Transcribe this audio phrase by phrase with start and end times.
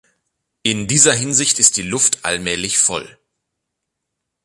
[0.63, 3.19] In dieser Hinsicht ist die Luft allmählich voll.